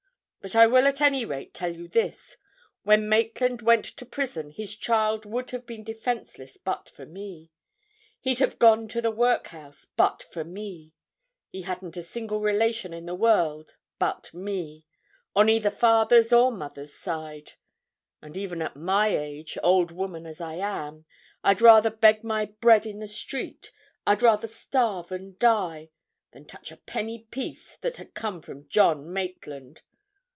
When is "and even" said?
18.19-18.63